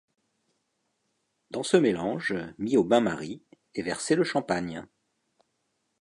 Dans 1.51 1.61
ce 1.61 1.77
mélange, 1.77 2.33
mis 2.57 2.75
au 2.75 2.83
bain-marie, 2.83 3.43
est 3.75 3.83
versé 3.83 4.15
le 4.15 4.23
champagne. 4.23 4.87